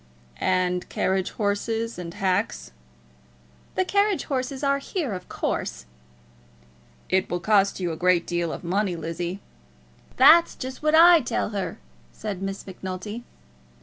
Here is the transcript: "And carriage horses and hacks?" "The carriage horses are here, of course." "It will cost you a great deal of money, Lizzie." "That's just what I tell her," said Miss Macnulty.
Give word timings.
"And 0.39 0.89
carriage 0.89 1.29
horses 1.33 1.99
and 1.99 2.15
hacks?" 2.15 2.71
"The 3.75 3.85
carriage 3.85 4.23
horses 4.23 4.63
are 4.63 4.79
here, 4.79 5.13
of 5.13 5.29
course." 5.29 5.85
"It 7.07 7.29
will 7.29 7.39
cost 7.39 7.79
you 7.79 7.91
a 7.91 7.95
great 8.01 8.25
deal 8.25 8.51
of 8.51 8.63
money, 8.63 8.95
Lizzie." 8.95 9.41
"That's 10.17 10.55
just 10.55 10.81
what 10.81 10.95
I 10.95 11.19
tell 11.21 11.49
her," 11.49 11.77
said 12.11 12.41
Miss 12.41 12.65
Macnulty. 12.65 13.23